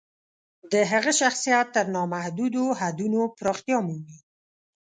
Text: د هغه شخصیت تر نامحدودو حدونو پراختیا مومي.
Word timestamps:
د 0.71 0.73
هغه 0.91 1.11
شخصیت 1.21 1.67
تر 1.75 1.85
نامحدودو 1.95 2.63
حدونو 2.79 3.19
پراختیا 3.37 3.77
مومي. 3.87 4.17